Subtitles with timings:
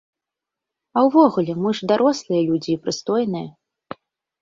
[0.95, 4.03] А ўвогуле, мы ж дарослыя людзі і прыстойныя.